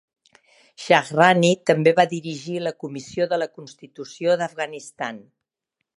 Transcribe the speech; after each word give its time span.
Shahrani 0.85 1.51
també 1.71 1.93
va 2.01 2.07
dirigir 2.15 2.57
la 2.69 2.73
Comissió 2.85 3.27
de 3.35 3.41
la 3.43 3.51
Constitució 3.61 4.39
d'Afganistan. 4.43 5.25